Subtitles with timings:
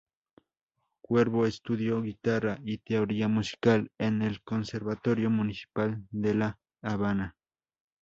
[1.03, 7.35] Cuervo estudió guitarra y teoría musical en el Conservatorio Municipal de La Habana.